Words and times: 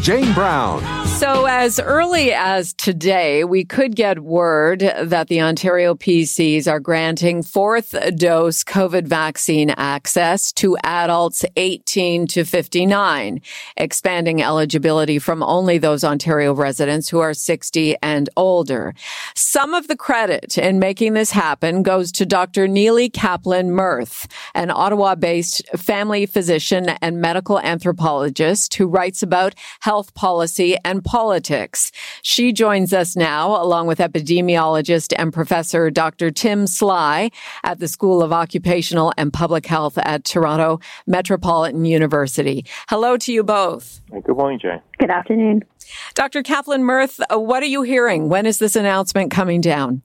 Jane 0.00 0.32
Brown. 0.32 0.98
So, 1.18 1.46
as 1.46 1.80
early 1.80 2.32
as 2.32 2.72
today, 2.74 3.42
we 3.42 3.64
could 3.64 3.96
get 3.96 4.20
word 4.20 4.78
that 4.78 5.26
the 5.26 5.40
Ontario 5.40 5.96
PCs 5.96 6.70
are 6.70 6.78
granting 6.78 7.42
fourth 7.42 7.96
dose 8.14 8.62
COVID 8.62 9.08
vaccine 9.08 9.70
access 9.70 10.52
to 10.52 10.76
adults 10.84 11.44
18 11.56 12.28
to 12.28 12.44
59, 12.44 13.40
expanding 13.76 14.40
eligibility 14.40 15.18
from 15.18 15.42
only 15.42 15.76
those 15.78 16.04
Ontario 16.04 16.54
residents 16.54 17.08
who 17.08 17.18
are 17.18 17.34
60 17.34 17.96
and 18.00 18.28
older. 18.36 18.94
Some 19.34 19.74
of 19.74 19.88
the 19.88 19.96
credit 19.96 20.56
in 20.56 20.78
making 20.78 21.14
this 21.14 21.32
happen 21.32 21.82
goes 21.82 22.12
to 22.12 22.26
Dr. 22.26 22.68
Nili 22.68 23.12
Kaplan 23.12 23.72
Myrth, 23.72 24.28
an 24.54 24.70
Ottawa 24.70 25.16
based 25.16 25.66
family 25.76 26.26
physician 26.26 26.90
and 27.02 27.20
medical 27.20 27.58
anthropologist 27.58 28.74
who 28.74 28.86
writes 28.86 29.20
about 29.20 29.56
health 29.88 30.12
policy 30.12 30.76
and 30.84 31.02
politics. 31.02 31.90
She 32.20 32.52
joins 32.52 32.92
us 32.92 33.16
now 33.16 33.56
along 33.62 33.86
with 33.86 34.00
epidemiologist 34.00 35.14
and 35.18 35.32
professor 35.32 35.88
Dr. 35.88 36.30
Tim 36.30 36.66
Sly 36.66 37.30
at 37.64 37.78
the 37.78 37.88
School 37.88 38.22
of 38.22 38.30
Occupational 38.30 39.14
and 39.16 39.32
Public 39.32 39.64
Health 39.64 39.96
at 39.96 40.26
Toronto 40.26 40.78
Metropolitan 41.06 41.86
University. 41.86 42.66
Hello 42.90 43.16
to 43.16 43.32
you 43.32 43.42
both. 43.42 44.02
Good 44.10 44.36
morning, 44.36 44.58
Jane. 44.60 44.82
Good 44.98 45.08
afternoon. 45.08 45.64
Dr. 46.12 46.42
Kaplan 46.42 46.84
Myrth, 46.84 47.18
uh, 47.32 47.40
what 47.40 47.62
are 47.62 47.72
you 47.74 47.80
hearing? 47.80 48.28
When 48.28 48.44
is 48.44 48.58
this 48.58 48.76
announcement 48.76 49.30
coming 49.30 49.62
down? 49.62 50.02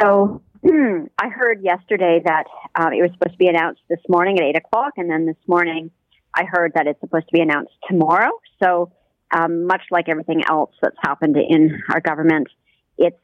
So 0.00 0.42
I 0.64 1.28
heard 1.28 1.60
yesterday 1.64 2.22
that 2.24 2.44
um, 2.76 2.92
it 2.92 3.02
was 3.02 3.10
supposed 3.14 3.32
to 3.32 3.38
be 3.38 3.48
announced 3.48 3.80
this 3.88 3.98
morning 4.08 4.38
at 4.38 4.44
8 4.44 4.56
o'clock, 4.58 4.92
and 4.96 5.10
then 5.10 5.26
this 5.26 5.42
morning 5.48 5.90
I 6.34 6.44
heard 6.44 6.72
that 6.74 6.86
it's 6.86 7.00
supposed 7.00 7.26
to 7.26 7.32
be 7.32 7.40
announced 7.40 7.72
tomorrow. 7.88 8.30
So, 8.62 8.92
um, 9.30 9.66
much 9.66 9.82
like 9.90 10.08
everything 10.08 10.42
else 10.48 10.70
that's 10.80 10.96
happened 11.02 11.36
in 11.36 11.82
our 11.90 12.00
government, 12.00 12.48
it's 12.96 13.20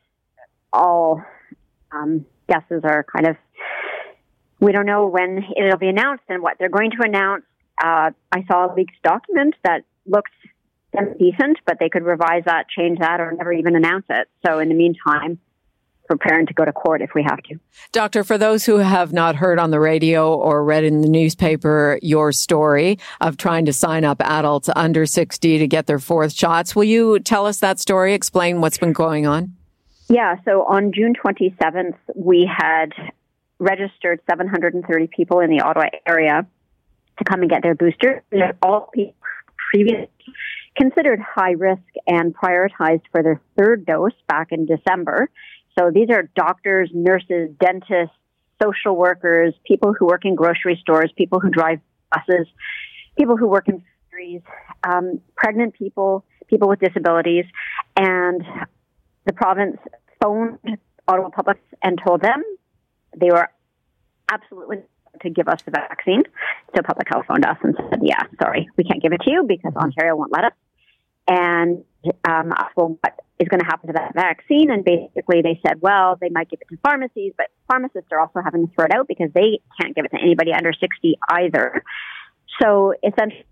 all 0.73 1.23
um, 1.93 2.27
guesses 2.49 2.83
are 2.85 3.05
kind 3.05 3.27
of, 3.27 3.37
we 4.61 4.73
don't 4.73 4.87
know 4.87 5.07
when 5.07 5.43
it'll 5.57 5.79
be 5.79 5.89
announced 5.89 6.25
and 6.29 6.43
what 6.43 6.57
they're 6.59 6.69
going 6.69 6.91
to 6.91 7.03
announce. 7.03 7.45
Uh, 7.83 8.11
I 8.33 8.45
saw 8.51 8.73
a 8.73 8.75
leaked 8.75 9.03
document 9.03 9.55
that 9.65 9.85
looked 10.07 10.31
decent, 11.19 11.59
but 11.67 11.79
they 11.81 11.89
could 11.89 12.05
revise 12.05 12.45
that, 12.47 12.69
change 12.69 12.99
that, 13.01 13.21
or 13.21 13.33
never 13.33 13.53
even 13.53 13.77
announce 13.77 14.05
it. 14.09 14.29
So, 14.47 14.59
in 14.59 14.69
the 14.69 14.75
meantime, 14.75 15.39
preparing 16.07 16.47
to 16.47 16.55
go 16.55 16.65
to 16.65 16.73
court 16.73 17.03
if 17.03 17.11
we 17.15 17.23
have 17.23 17.43
to. 17.45 17.59
Doctor, 17.93 18.25
for 18.25 18.37
those 18.37 18.65
who 18.67 18.79
have 18.79 19.13
not 19.13 19.37
heard 19.37 19.59
on 19.59 19.71
the 19.71 19.81
radio 19.81 20.35
or 20.35 20.65
read 20.65 20.85
in 20.85 21.01
the 21.01 21.09
newspaper 21.09 21.99
your 22.03 22.33
story 22.33 22.99
of 23.21 23.37
trying 23.37 23.65
to 23.65 23.73
sign 23.73 24.05
up 24.05 24.21
adults 24.21 24.69
under 24.77 25.07
60 25.07 25.59
to 25.59 25.67
get 25.67 25.87
their 25.87 25.99
fourth 25.99 26.33
shots, 26.33 26.77
will 26.77 26.85
you 26.85 27.19
tell 27.21 27.47
us 27.47 27.61
that 27.61 27.79
story? 27.79 28.15
Explain 28.15 28.61
what's 28.61 28.79
been 28.79 28.93
going 28.93 29.27
on? 29.27 29.55
Yeah, 30.09 30.37
so 30.45 30.65
on 30.65 30.93
June 30.93 31.15
27th, 31.15 31.97
we 32.15 32.51
had 32.51 32.93
registered 33.59 34.21
730 34.29 35.09
people 35.09 35.41
in 35.41 35.49
the 35.49 35.61
Ottawa 35.61 35.87
area 36.07 36.47
to 37.19 37.25
come 37.25 37.41
and 37.41 37.51
get 37.51 37.63
their 37.63 37.75
booster. 37.75 38.23
All 38.63 38.91
people 38.93 39.15
previously 39.71 40.11
considered 40.77 41.21
high 41.21 41.53
risk 41.53 41.83
and 42.07 42.35
prioritized 42.35 43.03
for 43.13 43.23
their 43.23 43.41
third 43.57 43.87
dose 43.87 44.13
back 44.29 44.49
in 44.51 44.67
December. 44.67 45.31
So 45.79 45.91
these 45.93 46.09
are 46.11 46.31
doctors, 46.37 46.91
nurses, 46.93 47.51
dentists, 47.61 48.17
social 48.63 48.97
workers, 48.97 49.55
people 49.67 49.95
who 49.99 50.07
work 50.07 50.25
in 50.25 50.35
grocery 50.35 50.79
stores, 50.81 51.13
people 51.17 51.41
who 51.41 51.51
drive 51.51 51.81
buses, 52.11 52.47
people 53.19 53.37
who 53.37 53.49
work 53.49 53.69
in 53.69 53.83
factories, 53.83 54.43
um, 54.85 55.21
pregnant 55.37 55.75
people, 55.75 56.25
people 56.49 56.69
with 56.69 56.81
disabilities. 56.81 57.45
And 57.97 58.43
the 59.25 59.33
province 59.33 59.77
phoned 60.23 60.59
Ottawa 61.09 61.31
Public 61.31 61.59
and 61.83 62.01
told 62.05 62.23
them 62.23 62.43
they 63.17 63.31
were 63.31 63.49
absolutely 64.31 64.79
to 65.23 65.31
give 65.31 65.49
us 65.49 65.63
the 65.63 65.71
vaccine. 65.71 66.23
So 66.75 66.83
Public 66.83 67.09
Health 67.09 67.27
phoned 67.29 67.45
us 67.45 67.57
and 67.63 67.77
said, 67.91 68.01
yeah, 68.03 68.23
sorry, 68.43 68.69
we 68.77 68.85
can't 68.85 69.03
give 69.03 69.13
it 69.13 69.21
to 69.23 69.31
you 69.31 69.45
because 69.47 69.73
Ontario 69.77 70.17
won't 70.17 70.33
let 70.33 70.45
us. 70.45 70.53
And 71.29 71.85
um, 72.29 72.53
well, 72.77 72.99
what 73.01 73.15
is 73.39 73.49
going 73.49 73.61
to 73.61 73.67
happen 73.67 73.89
to 73.89 73.93
that 73.95 74.15
vaccine. 74.15 74.71
And 74.71 74.85
basically, 74.85 75.43
they 75.43 75.61
said, 75.67 75.81
well, 75.81 76.17
they 76.21 76.29
might 76.29 76.51
give 76.51 76.61
it 76.61 76.69
to 76.75 76.79
pharmacies, 76.83 77.33
but 77.37 77.47
pharmacists 77.69 78.09
are 78.13 78.21
also 78.21 78.41
having 78.45 78.69
to 78.69 78.75
throw 78.75 78.85
it 78.85 78.93
out 78.93 79.09
because 79.09 79.31
they 79.35 79.61
can't 79.81 79.95
give 79.95 80.05
it 80.05 80.11
to 80.17 80.21
anybody 80.21 80.53
under 80.53 80.73
60 80.73 81.19
either. 81.31 81.83
So 82.61 82.95
essentially, 83.03 83.45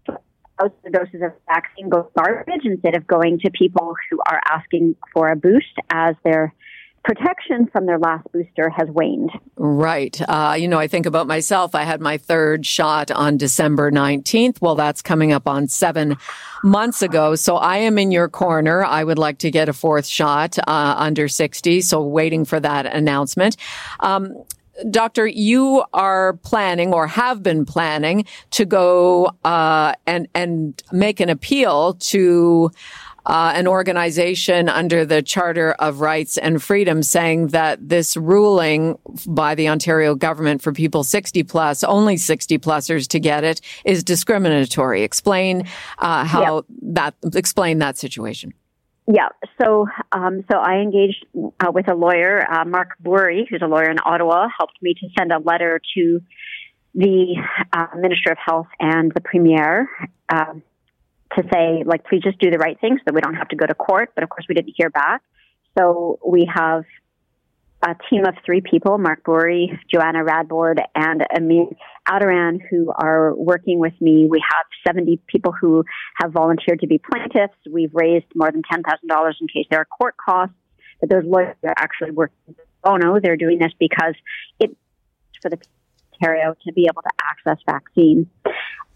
the 0.85 0.91
doses 0.91 1.23
of 1.23 1.33
vaccine 1.47 1.89
go 1.89 2.11
garbage 2.17 2.65
instead 2.65 2.97
of 2.97 3.07
going 3.07 3.41
to 3.41 3.51
people 3.51 3.95
who 4.11 4.21
are 4.31 4.41
asking 4.49 4.95
for 5.13 5.29
a 5.29 5.37
boost 5.37 5.75
as 5.91 6.15
their 6.25 6.55
protection 7.05 7.67
from 7.67 7.87
their 7.87 7.99
last 7.99 8.27
booster 8.33 8.69
has 8.71 8.89
waned. 8.89 9.31
Right. 9.57 10.21
Uh, 10.29 10.55
you 10.59 10.69
know, 10.69 10.79
I 10.79 10.87
think 10.87 11.07
about 11.07 11.27
myself. 11.27 11.75
I 11.75 11.83
had 11.83 12.01
my 12.01 12.19
third 12.19 12.65
shot 12.65 13.11
on 13.11 13.37
December 13.37 13.91
19th. 13.91 14.61
Well, 14.61 14.75
that's 14.75 15.03
coming 15.03 15.33
up 15.33 15.49
on 15.49 15.69
seven 15.69 16.17
months 16.63 17.03
ago. 17.03 17.35
So 17.35 17.57
I 17.57 17.79
am 17.79 17.99
in 17.99 18.13
your 18.13 18.29
corner. 18.29 18.85
I 18.85 19.03
would 19.03 19.19
like 19.19 19.39
to 19.39 19.51
get 19.51 19.69
a 19.69 19.73
fourth 19.73 20.07
shot 20.07 20.59
uh, 20.59 20.95
under 20.97 21.29
60. 21.29 21.81
So 21.81 22.03
waiting 22.03 22.45
for 22.45 22.61
that 22.61 22.87
announcement. 22.87 23.57
Um, 24.01 24.45
Doctor, 24.89 25.27
you 25.27 25.85
are 25.93 26.35
planning 26.39 26.95
or 26.95 27.07
have 27.07 27.43
been 27.43 27.67
planning 27.67 28.25
to 28.53 28.65
go 28.65 29.31
uh, 29.45 29.95
and 30.07 30.29
and 30.35 30.83
make 30.91 31.21
an 31.21 31.29
appeal 31.29 31.95
to 31.95 32.71
uh, 33.27 33.53
an 33.55 33.67
organization 33.67 34.69
under 34.69 35.05
the 35.05 35.23
Charter 35.23 35.73
of 35.73 36.01
Rights 36.01 36.39
and 36.39 36.63
Freedoms 36.63 37.09
saying 37.09 37.49
that 37.49 37.89
this 37.89 38.17
ruling 38.17 38.99
by 39.27 39.55
the 39.55 39.69
Ontario 39.69 40.15
government 40.15 40.63
for 40.63 40.73
people 40.73 41.05
60 41.05 41.43
plus, 41.45 41.85
only 41.85 42.17
60 42.17 42.59
plusers 42.59 43.07
to 43.09 43.21
get 43.21 43.45
it, 43.45 43.61
is 43.85 44.03
discriminatory. 44.03 45.03
Explain 45.03 45.67
uh, 45.99 46.25
how 46.25 46.65
that 46.83 47.15
explain 47.35 47.79
that 47.79 47.99
situation. 47.99 48.53
Yeah, 49.07 49.29
so 49.61 49.87
um, 50.13 50.45
so 50.51 50.59
I 50.59 50.77
engaged 50.77 51.27
uh, 51.35 51.73
with 51.73 51.91
a 51.91 51.95
lawyer, 51.95 52.47
uh, 52.49 52.65
Mark 52.65 52.91
Burry, 53.01 53.47
who's 53.51 53.61
a 53.63 53.67
lawyer 53.67 53.91
in 53.91 53.97
Ottawa, 54.05 54.47
helped 54.57 54.81
me 54.81 54.95
to 54.95 55.09
send 55.19 55.33
a 55.33 55.39
letter 55.39 55.81
to 55.97 56.21
the 56.95 57.35
uh, 57.73 57.87
Minister 57.97 58.31
of 58.33 58.39
Health 58.39 58.69
and 58.79 59.13
the 59.13 59.21
Premier. 59.21 59.89
Um, 60.29 60.63
to 61.37 61.43
say, 61.53 61.83
like, 61.85 62.05
please 62.05 62.23
just 62.23 62.39
do 62.39 62.51
the 62.51 62.59
right 62.59 62.79
thing 62.81 62.97
so 62.99 63.03
that 63.07 63.15
we 63.15 63.21
don't 63.21 63.35
have 63.35 63.49
to 63.49 63.57
go 63.57 63.67
to 63.67 63.75
court. 63.75 64.13
But 64.15 64.25
of 64.25 64.31
course, 64.31 64.47
we 64.49 64.55
didn't 64.55 64.75
hear 64.77 64.91
back. 64.91 65.23
So 65.79 66.19
we 66.27 66.49
have 66.53 66.85
a 67.85 67.97
team 68.09 68.25
of 68.27 68.35
three 68.45 68.61
people, 68.61 68.99
Mark 68.99 69.25
Burry, 69.25 69.79
Joanna 69.93 70.23
Radbord, 70.23 70.81
and 70.95 71.25
Amir 71.37 71.67
Attaran, 72.09 72.59
who 72.71 72.93
are 72.95 73.35
working 73.35 73.79
with 73.79 73.95
me. 74.01 74.29
We 74.31 74.43
have 74.53 74.67
70 74.87 75.21
people 75.27 75.53
who 75.53 75.85
have 76.21 76.33
volunteered 76.33 76.81
to 76.81 76.87
be 76.87 76.99
plaintiffs. 76.99 77.59
We've 77.71 77.93
raised 77.93 78.27
more 78.35 78.53
than 78.53 78.63
$10,000 78.63 79.33
in 79.41 79.49
case 79.49 79.67
there 79.71 79.81
are 79.81 79.87
court 79.87 80.15
costs. 80.17 80.55
But 81.01 81.11
those 81.11 81.25
lawyers 81.25 81.57
are 81.65 81.75
actually 81.77 82.13
working 82.13 82.55
Oh 82.85 82.97
no, 82.97 83.21
They're 83.21 83.37
doing 83.37 83.59
this 83.59 83.73
because 83.79 84.15
it's 84.59 84.75
for 85.41 85.51
the 85.51 85.59
Ontario 86.15 86.55
to 86.67 86.73
be 86.73 86.87
able 86.91 87.03
to 87.03 87.11
access 87.23 87.63
vaccines. 87.69 88.27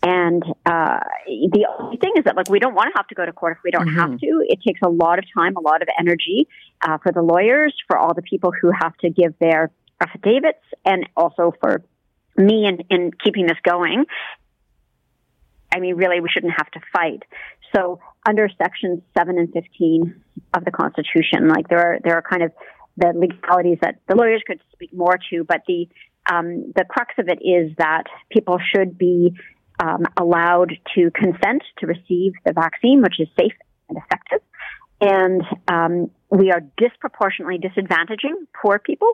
And 0.06 0.44
uh, 0.64 1.00
the 1.26 1.66
only 1.80 1.96
thing 1.96 2.12
is 2.16 2.24
that, 2.26 2.36
like, 2.36 2.48
we 2.48 2.60
don't 2.60 2.74
want 2.74 2.92
to 2.92 2.96
have 2.96 3.08
to 3.08 3.16
go 3.16 3.26
to 3.26 3.32
court 3.32 3.56
if 3.56 3.64
we 3.64 3.72
don't 3.72 3.88
mm-hmm. 3.88 3.98
have 3.98 4.20
to. 4.20 4.44
It 4.46 4.60
takes 4.64 4.78
a 4.84 4.88
lot 4.88 5.18
of 5.18 5.24
time, 5.36 5.56
a 5.56 5.60
lot 5.60 5.82
of 5.82 5.88
energy 5.98 6.46
uh, 6.80 6.98
for 6.98 7.10
the 7.10 7.22
lawyers, 7.22 7.74
for 7.88 7.98
all 7.98 8.14
the 8.14 8.22
people 8.22 8.52
who 8.52 8.70
have 8.70 8.96
to 8.98 9.10
give 9.10 9.34
their 9.40 9.72
affidavits, 10.00 10.62
and 10.84 11.08
also 11.16 11.52
for 11.60 11.82
me 12.36 12.66
in, 12.66 12.84
in 12.88 13.10
keeping 13.24 13.48
this 13.48 13.58
going. 13.64 14.04
I 15.74 15.80
mean, 15.80 15.96
really, 15.96 16.20
we 16.20 16.28
shouldn't 16.28 16.54
have 16.56 16.70
to 16.70 16.80
fight. 16.92 17.24
So, 17.74 17.98
under 18.28 18.48
sections 18.62 19.02
seven 19.18 19.40
and 19.40 19.52
fifteen 19.52 20.22
of 20.54 20.64
the 20.64 20.70
Constitution, 20.70 21.48
like 21.48 21.66
there 21.66 21.80
are 21.80 21.98
there 22.04 22.14
are 22.14 22.22
kind 22.22 22.44
of 22.44 22.52
the 22.96 23.12
legalities 23.12 23.78
that 23.82 23.96
the 24.08 24.14
lawyers 24.14 24.42
could 24.46 24.60
speak 24.72 24.94
more 24.94 25.18
to, 25.30 25.42
but 25.42 25.62
the 25.66 25.88
um, 26.30 26.72
the 26.76 26.84
crux 26.88 27.14
of 27.18 27.28
it 27.28 27.40
is 27.42 27.72
that 27.78 28.04
people 28.30 28.58
should 28.72 28.96
be 28.96 29.32
um, 29.78 30.04
allowed 30.16 30.72
to 30.94 31.10
consent 31.10 31.62
to 31.78 31.86
receive 31.86 32.32
the 32.44 32.52
vaccine, 32.52 33.02
which 33.02 33.20
is 33.20 33.28
safe 33.38 33.52
and 33.88 33.98
effective. 33.98 34.40
and 35.00 35.42
um, 35.68 36.10
we 36.30 36.50
are 36.50 36.60
disproportionately 36.76 37.58
disadvantaging 37.58 38.34
poor 38.60 38.78
people. 38.78 39.12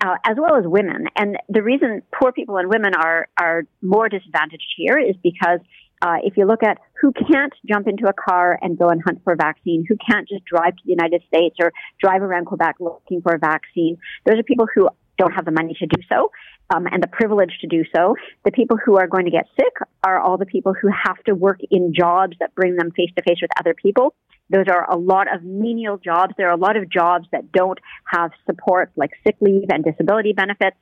Uh, 0.00 0.14
as 0.24 0.36
well 0.38 0.56
as 0.56 0.62
women, 0.64 1.06
and 1.16 1.38
the 1.48 1.60
reason 1.60 2.02
poor 2.14 2.30
people 2.30 2.56
and 2.56 2.68
women 2.68 2.94
are 2.94 3.26
are 3.36 3.64
more 3.82 4.08
disadvantaged 4.08 4.72
here 4.76 4.96
is 4.96 5.16
because 5.24 5.58
uh, 6.02 6.18
if 6.22 6.36
you 6.36 6.46
look 6.46 6.62
at 6.62 6.78
who 7.00 7.12
can't 7.12 7.52
jump 7.66 7.88
into 7.88 8.06
a 8.08 8.12
car 8.12 8.56
and 8.62 8.78
go 8.78 8.88
and 8.88 9.02
hunt 9.04 9.20
for 9.24 9.32
a 9.32 9.36
vaccine, 9.36 9.84
who 9.88 9.96
can't 10.08 10.28
just 10.28 10.44
drive 10.44 10.76
to 10.76 10.82
the 10.84 10.92
United 10.92 11.22
States 11.26 11.56
or 11.60 11.72
drive 12.00 12.22
around 12.22 12.46
Quebec 12.46 12.76
looking 12.78 13.20
for 13.22 13.34
a 13.34 13.38
vaccine, 13.38 13.98
those 14.24 14.38
are 14.38 14.44
people 14.44 14.68
who 14.72 14.88
don't 15.18 15.32
have 15.32 15.44
the 15.44 15.50
money 15.50 15.74
to 15.78 15.86
do 15.86 16.00
so 16.08 16.30
um, 16.74 16.86
and 16.86 17.02
the 17.02 17.08
privilege 17.08 17.52
to 17.60 17.66
do 17.66 17.84
so. 17.94 18.14
The 18.44 18.52
people 18.52 18.76
who 18.76 18.96
are 18.96 19.06
going 19.06 19.24
to 19.24 19.30
get 19.30 19.46
sick 19.56 19.74
are 20.04 20.20
all 20.20 20.36
the 20.36 20.46
people 20.46 20.74
who 20.74 20.88
have 20.88 21.22
to 21.24 21.34
work 21.34 21.60
in 21.70 21.92
jobs 21.94 22.36
that 22.40 22.54
bring 22.54 22.76
them 22.76 22.90
face 22.90 23.10
to 23.16 23.22
face 23.22 23.38
with 23.40 23.50
other 23.58 23.74
people. 23.74 24.14
Those 24.50 24.66
are 24.70 24.90
a 24.90 24.96
lot 24.96 25.32
of 25.34 25.42
menial 25.42 25.98
jobs. 25.98 26.34
There 26.36 26.48
are 26.48 26.54
a 26.54 26.60
lot 26.60 26.76
of 26.76 26.88
jobs 26.90 27.26
that 27.32 27.52
don't 27.52 27.78
have 28.06 28.30
support 28.46 28.90
like 28.96 29.10
sick 29.26 29.36
leave 29.40 29.68
and 29.70 29.84
disability 29.84 30.32
benefits. 30.32 30.76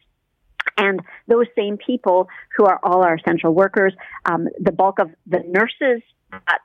And 0.78 1.00
those 1.26 1.46
same 1.56 1.78
people 1.78 2.28
who 2.56 2.66
are 2.66 2.78
all 2.82 3.02
our 3.02 3.14
essential 3.14 3.54
workers, 3.54 3.94
um, 4.24 4.48
the 4.60 4.72
bulk 4.72 4.98
of 4.98 5.10
the 5.26 5.40
nurses 5.46 6.02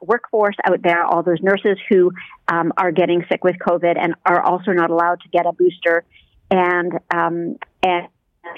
workforce 0.01 0.55
out 0.65 0.81
there, 0.83 1.03
all 1.05 1.23
those 1.23 1.41
nurses 1.41 1.77
who 1.89 2.11
um, 2.47 2.73
are 2.77 2.91
getting 2.91 3.23
sick 3.31 3.43
with 3.43 3.55
COVID 3.57 3.97
and 3.97 4.15
are 4.25 4.41
also 4.41 4.71
not 4.71 4.89
allowed 4.89 5.21
to 5.21 5.29
get 5.29 5.45
a 5.45 5.53
booster, 5.53 6.03
and 6.49 6.93
um, 7.13 7.57
and 7.83 8.07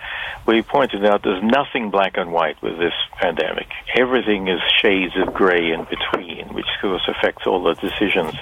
we 0.47 0.63
pointed 0.63 1.05
out 1.05 1.25
there's 1.25 1.43
nothing 1.43 1.91
black 1.91 2.17
and 2.17 2.31
white 2.31 2.63
with 2.63 2.79
this 2.79 2.95
pandemic. 3.21 3.67
Everything 3.99 4.47
is 4.47 4.61
shades 4.81 5.15
of 5.17 5.35
gray 5.35 5.73
in 5.73 5.89
between, 5.91 6.55
which 6.55 6.67
of 6.77 6.83
course 6.83 7.09
affects 7.09 7.49
all 7.49 7.65
the 7.65 7.75
decisions 7.75 8.35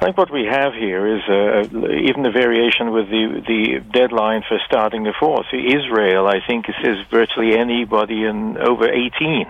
I 0.00 0.06
think 0.06 0.16
what 0.16 0.32
we 0.32 0.46
have 0.46 0.72
here 0.72 1.06
is 1.14 1.20
uh, 1.28 1.68
even 2.08 2.22
the 2.22 2.30
variation 2.32 2.90
with 2.90 3.10
the 3.10 3.42
the 3.46 3.84
deadline 3.92 4.42
for 4.48 4.58
starting 4.64 5.04
the 5.04 5.12
force. 5.20 5.46
Israel, 5.52 6.26
I 6.26 6.40
think, 6.46 6.64
says 6.82 6.96
virtually 7.10 7.58
anybody 7.58 8.24
in 8.24 8.56
over 8.56 8.90
18. 8.90 9.46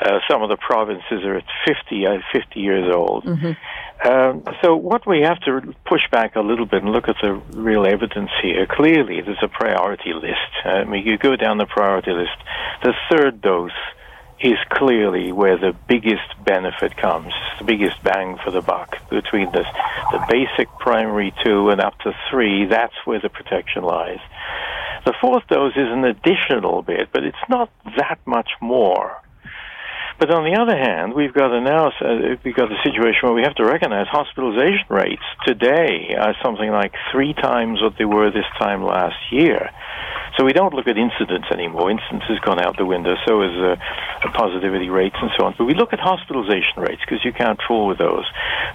Uh, 0.00 0.20
some 0.30 0.42
of 0.42 0.48
the 0.48 0.56
provinces 0.56 1.22
are 1.24 1.36
at 1.36 1.44
50, 1.66 2.06
uh, 2.06 2.18
50 2.32 2.60
years 2.60 2.94
old. 2.94 3.24
Mm-hmm. 3.24 4.08
Um, 4.08 4.44
so 4.62 4.76
what 4.76 5.06
we 5.06 5.22
have 5.22 5.40
to 5.40 5.74
push 5.84 6.02
back 6.10 6.36
a 6.36 6.40
little 6.40 6.66
bit 6.66 6.82
and 6.82 6.92
look 6.92 7.08
at 7.08 7.16
the 7.20 7.34
real 7.52 7.84
evidence 7.84 8.30
here. 8.40 8.64
Clearly, 8.64 9.20
there's 9.20 9.42
a 9.42 9.48
priority 9.48 10.14
list. 10.14 10.52
I 10.64 10.84
mean, 10.84 11.04
you 11.04 11.18
go 11.18 11.36
down 11.36 11.58
the 11.58 11.66
priority 11.66 12.12
list. 12.12 12.38
The 12.84 12.94
third 13.10 13.42
dose 13.42 13.72
is 14.40 14.58
clearly 14.70 15.32
where 15.32 15.58
the 15.58 15.74
biggest 15.88 16.44
benefit 16.44 16.96
comes, 16.96 17.32
the 17.58 17.64
biggest 17.64 18.02
bang 18.04 18.38
for 18.44 18.50
the 18.50 18.60
buck 18.60 18.96
between 19.10 19.50
the, 19.52 19.64
the 20.12 20.24
basic 20.28 20.68
primary 20.78 21.34
two 21.44 21.70
and 21.70 21.80
up 21.80 21.98
to 22.00 22.12
three. 22.30 22.66
That's 22.66 22.94
where 23.04 23.20
the 23.20 23.28
protection 23.28 23.82
lies. 23.82 24.20
The 25.04 25.14
fourth 25.20 25.46
dose 25.48 25.72
is 25.72 25.88
an 25.88 26.04
additional 26.04 26.82
bit, 26.82 27.08
but 27.12 27.24
it's 27.24 27.36
not 27.48 27.70
that 27.96 28.20
much 28.26 28.50
more. 28.60 29.20
But 30.18 30.34
on 30.34 30.42
the 30.42 30.58
other 30.58 30.76
hand, 30.76 31.14
we've 31.14 31.32
got 31.32 31.54
a 31.54 31.60
now 31.60 31.94
uh, 32.02 32.34
we've 32.44 32.56
got 32.56 32.72
a 32.72 32.78
situation 32.82 33.20
where 33.22 33.34
we 33.34 33.42
have 33.42 33.54
to 33.54 33.64
recognize 33.64 34.08
hospitalization 34.10 34.86
rates 34.90 35.22
today 35.46 36.16
are 36.18 36.34
something 36.42 36.70
like 36.70 36.92
three 37.12 37.34
times 37.34 37.80
what 37.80 37.94
they 37.98 38.04
were 38.04 38.30
this 38.30 38.48
time 38.58 38.82
last 38.82 39.14
year. 39.30 39.70
So 40.36 40.44
we 40.44 40.52
don't 40.52 40.74
look 40.74 40.86
at 40.86 40.96
incidents 40.96 41.48
anymore. 41.52 41.90
Incidents 41.90 42.26
has 42.28 42.38
gone 42.40 42.62
out 42.62 42.76
the 42.76 42.86
window. 42.86 43.14
So 43.26 43.42
is 43.42 43.54
uh, 43.58 43.74
positivity 44.34 44.88
rates 44.88 45.16
and 45.20 45.30
so 45.36 45.46
on. 45.46 45.54
But 45.58 45.64
we 45.64 45.74
look 45.74 45.92
at 45.92 45.98
hospitalization 45.98 46.78
rates 46.78 47.02
because 47.02 47.24
you 47.24 47.32
can't 47.32 47.58
fool 47.66 47.88
with 47.88 47.98
those. 47.98 48.26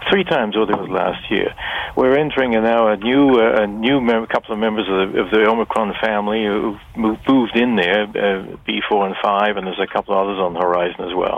Three 0.10 0.24
times 0.24 0.56
what 0.57 0.69
it 0.69 0.75
was 0.75 0.90
last 0.90 1.24
year. 1.31 1.56
We're 1.95 2.18
entering 2.18 2.52
now 2.52 2.88
a 2.88 2.97
new 2.97 3.40
uh, 3.40 3.64
a 3.64 3.68
new 3.68 4.02
mem- 4.02 4.28
couple 4.28 4.54
of 4.54 4.59
members 4.59 4.88
of 4.90 5.14
the, 5.14 5.19
of 5.21 5.31
the 5.31 5.47
Omicron 5.47 5.94
family 6.04 6.44
who 6.44 6.78
moved 6.95 7.56
in 7.56 7.76
there, 7.76 8.04
uh, 8.04 8.57
B4 8.68 9.07
and 9.07 9.16
5, 9.23 9.57
and 9.57 9.68
there's 9.68 9.80
a 9.80 9.88
couple 9.88 10.14
of 10.16 10.28
others 10.28 10.40
on 10.40 10.54
the 10.54 10.59
horizon 10.59 11.06
as 11.06 11.16
well. 11.16 11.32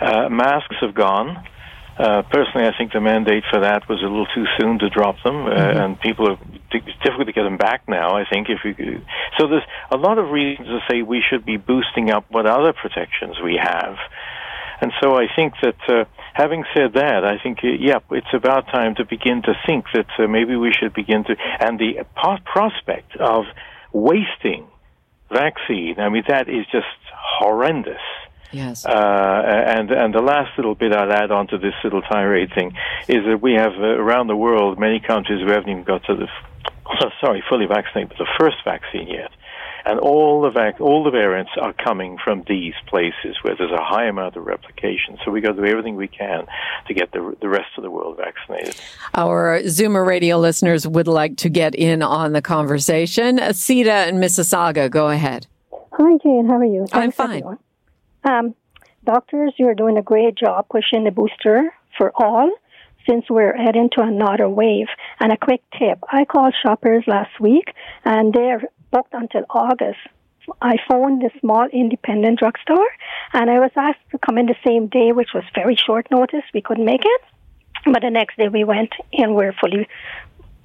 Uh, 0.00 0.28
masks 0.28 0.76
have 0.80 0.94
gone. 0.94 1.46
Uh, 1.96 2.22
personally, 2.22 2.66
I 2.66 2.76
think 2.76 2.92
the 2.92 3.00
mandate 3.00 3.44
for 3.50 3.60
that 3.60 3.88
was 3.88 4.00
a 4.02 4.06
little 4.06 4.26
too 4.34 4.46
soon 4.58 4.80
to 4.80 4.90
drop 4.90 5.14
them, 5.22 5.46
uh, 5.46 5.50
mm-hmm. 5.50 5.78
and 5.78 6.00
people 6.00 6.28
are 6.28 6.38
it's 6.72 6.98
difficult 7.04 7.28
to 7.28 7.32
get 7.32 7.44
them 7.44 7.56
back 7.56 7.88
now. 7.88 8.16
I 8.16 8.24
think 8.28 8.48
if 8.50 8.58
we 8.64 8.74
so 9.38 9.46
there's 9.46 9.62
a 9.92 9.96
lot 9.96 10.18
of 10.18 10.30
reasons 10.30 10.66
to 10.66 10.80
say 10.90 11.02
we 11.02 11.22
should 11.22 11.46
be 11.46 11.56
boosting 11.56 12.10
up 12.10 12.24
what 12.30 12.46
other 12.46 12.72
protections 12.72 13.36
we 13.42 13.56
have, 13.62 13.96
and 14.80 14.92
so 15.00 15.14
I 15.14 15.26
think 15.34 15.54
that. 15.62 15.76
Uh, 15.88 16.04
having 16.34 16.64
said 16.74 16.94
that, 16.94 17.24
I 17.24 17.38
think, 17.40 17.58
uh, 17.62 17.68
yeah, 17.78 18.00
it's 18.10 18.34
about 18.34 18.66
time 18.66 18.96
to 18.96 19.04
begin 19.04 19.40
to 19.42 19.54
think 19.64 19.86
that 19.94 20.08
uh, 20.18 20.26
maybe 20.26 20.56
we 20.56 20.72
should 20.72 20.92
begin 20.92 21.22
to, 21.24 21.36
and 21.60 21.78
the 21.78 22.04
prospect 22.44 23.16
of 23.16 23.44
wasting 23.92 24.66
vaccine, 25.30 25.94
I 25.98 26.08
mean, 26.08 26.24
that 26.28 26.48
is 26.48 26.66
just 26.72 26.86
horrendous. 27.12 28.02
Yes. 28.52 28.84
Uh, 28.86 28.90
and 28.92 29.90
and 29.90 30.14
the 30.14 30.20
last 30.22 30.56
little 30.56 30.74
bit 30.74 30.92
I'll 30.92 31.12
add 31.12 31.30
on 31.30 31.48
to 31.48 31.58
this 31.58 31.74
little 31.82 32.02
tirade 32.02 32.52
thing 32.54 32.72
is 33.08 33.24
that 33.26 33.38
we 33.42 33.54
have 33.54 33.72
uh, 33.78 33.98
around 33.98 34.28
the 34.28 34.36
world 34.36 34.78
many 34.78 35.00
countries 35.00 35.40
who 35.40 35.50
haven't 35.50 35.68
even 35.70 35.84
got 35.84 36.04
to 36.04 36.14
the 36.14 36.28
f- 36.28 37.12
sorry 37.20 37.42
fully 37.48 37.66
vaccinated, 37.66 38.10
but 38.10 38.18
the 38.18 38.30
first 38.38 38.56
vaccine 38.64 39.08
yet. 39.08 39.30
And 39.86 40.00
all 40.00 40.40
the 40.40 40.48
vac- 40.48 40.80
all 40.80 41.04
the 41.04 41.10
variants 41.10 41.50
are 41.60 41.74
coming 41.74 42.16
from 42.24 42.42
these 42.48 42.72
places 42.86 43.36
where 43.42 43.54
there's 43.54 43.70
a 43.70 43.82
high 43.84 44.06
amount 44.06 44.34
of 44.36 44.46
replication. 44.46 45.18
So 45.22 45.30
we 45.30 45.42
got 45.42 45.56
to 45.56 45.62
do 45.62 45.66
everything 45.66 45.96
we 45.96 46.08
can 46.08 46.46
to 46.86 46.94
get 46.94 47.12
the 47.12 47.36
the 47.40 47.48
rest 47.48 47.68
of 47.76 47.82
the 47.82 47.90
world 47.90 48.16
vaccinated. 48.16 48.80
Our 49.14 49.60
Zoomer 49.64 50.06
radio 50.06 50.38
listeners 50.38 50.88
would 50.88 51.06
like 51.08 51.36
to 51.38 51.50
get 51.50 51.74
in 51.74 52.02
on 52.02 52.32
the 52.32 52.40
conversation. 52.40 53.38
Sita 53.52 53.92
and 53.92 54.18
Mississauga, 54.18 54.90
go 54.90 55.08
ahead. 55.10 55.48
Hi, 55.92 56.16
Jane. 56.22 56.46
How 56.46 56.56
are 56.56 56.64
you? 56.64 56.86
Thanks, 56.86 56.94
I'm 56.94 57.12
fine. 57.12 57.36
Everyone. 57.36 57.58
Um, 58.24 58.54
doctors, 59.04 59.52
you're 59.58 59.74
doing 59.74 59.96
a 59.98 60.02
great 60.02 60.36
job 60.36 60.66
pushing 60.70 61.04
the 61.04 61.10
booster 61.10 61.72
for 61.96 62.12
all 62.16 62.50
since 63.08 63.24
we're 63.28 63.54
heading 63.54 63.90
to 63.92 64.00
another 64.00 64.48
wave. 64.48 64.86
And 65.20 65.32
a 65.32 65.36
quick 65.36 65.62
tip 65.78 65.98
I 66.10 66.24
called 66.24 66.54
shoppers 66.62 67.04
last 67.06 67.38
week 67.40 67.74
and 68.04 68.32
they're 68.32 68.62
booked 68.90 69.12
until 69.12 69.44
August. 69.50 69.98
I 70.60 70.76
phoned 70.88 71.22
the 71.22 71.30
small 71.40 71.66
independent 71.72 72.38
drugstore 72.38 72.86
and 73.32 73.50
I 73.50 73.58
was 73.58 73.70
asked 73.76 74.10
to 74.10 74.18
come 74.18 74.38
in 74.38 74.46
the 74.46 74.56
same 74.66 74.88
day, 74.88 75.12
which 75.12 75.30
was 75.34 75.44
very 75.54 75.76
short 75.76 76.10
notice. 76.10 76.42
We 76.52 76.60
couldn't 76.60 76.84
make 76.84 77.02
it. 77.04 77.20
But 77.86 78.02
the 78.02 78.10
next 78.10 78.36
day 78.38 78.48
we 78.48 78.64
went 78.64 78.90
and 79.12 79.34
we're 79.34 79.52
fully, 79.52 79.86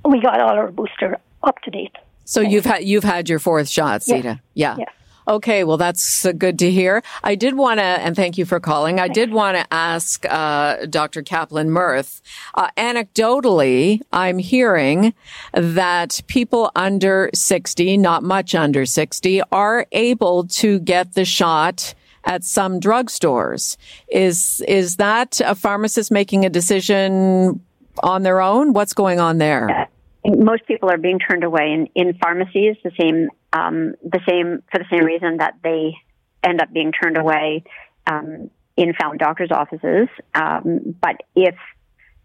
we 0.06 0.22
got 0.22 0.40
all 0.40 0.58
our 0.58 0.72
booster 0.72 1.18
up 1.44 1.62
to 1.64 1.72
date. 1.72 1.96
So 2.24 2.42
you've 2.42 2.66
had 2.66 2.84
you've 2.84 3.04
had 3.04 3.28
your 3.28 3.40
fourth 3.40 3.68
shot, 3.68 4.04
Sita. 4.04 4.40
Yes. 4.54 4.78
Yeah. 4.78 4.78
Yes. 4.80 4.94
Okay, 5.30 5.64
well, 5.64 5.78
that's 5.78 6.26
good 6.40 6.58
to 6.58 6.72
hear. 6.72 7.04
I 7.24 7.36
did 7.36 7.56
want 7.56 7.80
to, 7.80 7.84
and 7.84 8.16
thank 8.16 8.40
you 8.40 8.46
for 8.46 8.60
calling. 8.60 9.00
I 9.00 9.08
did 9.08 9.32
want 9.32 9.58
to 9.58 9.66
ask 9.72 10.26
uh, 10.28 10.88
Dr. 10.88 11.22
Kaplan 11.22 11.70
Myrth. 11.70 12.24
Uh, 12.56 12.72
anecdotally, 12.76 14.02
I'm 14.12 14.40
hearing 14.40 15.14
that 15.54 16.20
people 16.26 16.72
under 16.76 17.30
60, 17.36 17.98
not 17.98 18.24
much 18.24 18.56
under 18.56 18.88
60, 18.88 19.44
are 19.52 19.86
able 19.92 20.48
to 20.48 20.80
get 20.80 21.14
the 21.14 21.26
shot 21.26 21.94
at 22.24 22.44
some 22.44 22.80
drugstores. 22.80 23.78
Is 24.08 24.64
is 24.68 24.96
that 24.96 25.40
a 25.46 25.54
pharmacist 25.54 26.10
making 26.10 26.44
a 26.44 26.50
decision 26.50 27.62
on 28.02 28.24
their 28.24 28.42
own? 28.42 28.74
What's 28.74 28.94
going 28.94 29.20
on 29.20 29.38
there? 29.38 29.90
Most 30.26 30.66
people 30.68 30.90
are 30.90 30.98
being 30.98 31.20
turned 31.20 31.44
away 31.44 31.72
in, 31.72 31.88
in 31.96 32.18
pharmacies 32.18 32.76
the 32.84 32.92
same 33.00 33.30
um, 33.54 33.96
the 34.04 34.20
same 34.28 34.64
for 34.72 34.80
the 34.80 34.86
same 34.92 35.06
reason 35.06 35.38
that 35.38 35.56
they 35.64 35.96
end 36.44 36.62
up 36.62 36.72
being 36.72 36.92
turned 36.92 37.18
away 37.18 37.64
um, 38.08 38.50
in 38.78 38.94
family 38.94 39.18
doctors' 39.18 39.52
offices. 39.52 40.08
Um, 40.36 40.96
but 41.02 41.18
if 41.36 41.56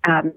um, 0.09 0.33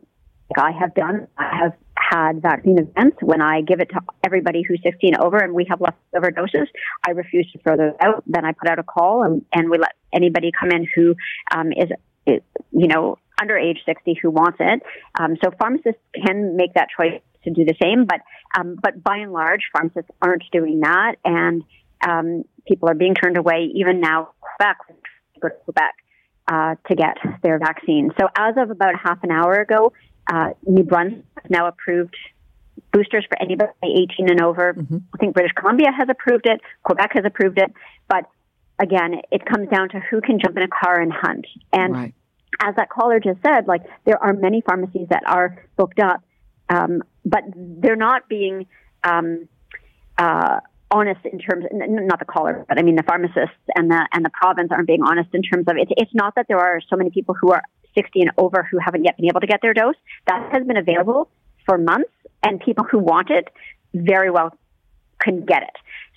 like 0.55 0.73
I 0.73 0.79
have 0.79 0.93
done, 0.95 1.27
I 1.37 1.57
have 1.61 1.73
had 1.95 2.41
vaccine 2.41 2.79
events 2.79 3.17
when 3.21 3.41
I 3.41 3.61
give 3.61 3.81
it 3.81 3.89
to 3.89 3.99
everybody 4.23 4.63
who's 4.65 4.79
16 4.83 5.17
over 5.19 5.37
and 5.37 5.53
we 5.53 5.65
have 5.69 5.81
leftover 5.81 6.31
doses. 6.31 6.69
I 7.05 7.11
refuse 7.11 7.51
to 7.51 7.59
throw 7.59 7.75
those 7.75 7.93
out. 8.01 8.23
Then 8.27 8.45
I 8.45 8.53
put 8.53 8.69
out 8.69 8.79
a 8.79 8.83
call 8.83 9.23
and, 9.23 9.43
and 9.53 9.69
we 9.69 9.77
let 9.77 9.93
anybody 10.13 10.51
come 10.57 10.71
in 10.71 10.87
who 10.95 11.15
um, 11.53 11.73
is, 11.73 11.89
is, 12.25 12.41
you 12.71 12.87
know, 12.87 13.17
under 13.41 13.57
age 13.57 13.79
60 13.85 14.17
who 14.21 14.29
wants 14.29 14.57
it. 14.59 14.81
Um, 15.19 15.35
so 15.43 15.51
pharmacists 15.59 16.01
can 16.25 16.55
make 16.55 16.73
that 16.75 16.87
choice 16.95 17.19
to 17.47 17.53
do 17.53 17.65
the 17.65 17.75
same, 17.81 18.05
but 18.05 18.21
um, 18.57 18.77
but 18.81 19.03
by 19.03 19.17
and 19.17 19.31
large, 19.31 19.61
pharmacists 19.71 20.11
aren't 20.21 20.43
doing 20.51 20.81
that, 20.81 21.15
and 21.23 21.63
um, 22.07 22.43
people 22.67 22.89
are 22.89 22.95
being 22.95 23.15
turned 23.15 23.37
away. 23.37 23.71
Even 23.75 23.99
now, 23.99 24.29
Quebec, 24.39 24.77
go 25.41 25.49
to 25.49 25.55
Quebec 25.65 25.95
uh, 26.47 26.75
to 26.87 26.95
get 26.95 27.17
their 27.43 27.59
vaccine. 27.59 28.11
So 28.19 28.27
as 28.37 28.55
of 28.57 28.69
about 28.69 28.95
half 29.01 29.23
an 29.23 29.31
hour 29.31 29.53
ago, 29.53 29.93
uh, 30.31 30.49
New 30.65 30.83
Brunswick 30.83 31.23
has 31.41 31.49
now 31.49 31.67
approved 31.67 32.15
boosters 32.93 33.25
for 33.27 33.41
anybody 33.41 33.71
18 33.83 34.29
and 34.29 34.41
over. 34.41 34.73
Mm-hmm. 34.73 34.97
I 35.13 35.17
think 35.17 35.33
British 35.33 35.53
Columbia 35.53 35.91
has 35.95 36.07
approved 36.09 36.45
it. 36.45 36.61
Quebec 36.83 37.11
has 37.13 37.25
approved 37.25 37.57
it, 37.57 37.71
but 38.07 38.25
again, 38.79 39.21
it 39.31 39.45
comes 39.45 39.69
down 39.69 39.89
to 39.89 39.99
who 39.99 40.21
can 40.21 40.39
jump 40.39 40.57
in 40.57 40.63
a 40.63 40.67
car 40.67 40.99
and 40.99 41.11
hunt. 41.11 41.45
And 41.73 41.93
right. 41.93 42.13
as 42.61 42.75
that 42.75 42.89
caller 42.89 43.19
just 43.19 43.39
said, 43.45 43.67
like 43.67 43.81
there 44.05 44.21
are 44.21 44.33
many 44.33 44.61
pharmacies 44.61 45.07
that 45.09 45.23
are 45.25 45.63
booked 45.75 45.99
up 45.99 46.21
um, 46.69 47.03
but 47.25 47.43
they're 47.55 47.95
not 47.95 48.27
being 48.29 48.67
um, 49.03 49.47
uh, 50.17 50.59
honest 50.91 51.25
in 51.25 51.39
terms, 51.39 51.65
not 51.71 52.19
the 52.19 52.25
caller, 52.25 52.65
but 52.67 52.79
I 52.79 52.81
mean 52.81 52.95
the 52.95 53.03
pharmacists 53.03 53.57
and 53.75 53.91
the 53.91 54.07
and 54.13 54.23
the 54.23 54.29
province 54.29 54.69
aren't 54.71 54.87
being 54.87 55.03
honest 55.03 55.29
in 55.33 55.41
terms 55.41 55.65
of 55.67 55.77
it. 55.77 55.87
It's 55.91 56.13
not 56.13 56.35
that 56.35 56.47
there 56.47 56.59
are 56.59 56.81
so 56.89 56.95
many 56.95 57.09
people 57.09 57.35
who 57.39 57.51
are 57.51 57.61
60 57.95 58.21
and 58.21 58.31
over 58.37 58.67
who 58.69 58.77
haven't 58.79 59.03
yet 59.03 59.17
been 59.17 59.25
able 59.25 59.41
to 59.41 59.47
get 59.47 59.61
their 59.61 59.73
dose. 59.73 59.95
That 60.27 60.49
has 60.53 60.65
been 60.65 60.77
available 60.77 61.29
for 61.65 61.77
months, 61.77 62.11
and 62.43 62.59
people 62.59 62.85
who 62.85 62.99
want 62.99 63.29
it 63.29 63.47
very 63.93 64.29
well 64.29 64.55
can 65.19 65.45
get 65.45 65.63
it. 65.63 65.75